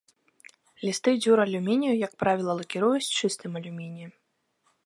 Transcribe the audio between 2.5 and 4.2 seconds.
лакіруюць чыстым алюмініем.